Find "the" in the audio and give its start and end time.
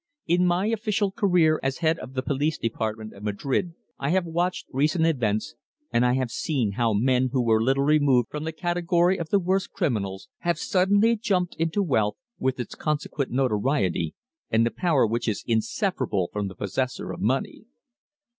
2.15-2.23, 8.43-8.51, 9.29-9.37, 14.65-14.71, 16.47-16.55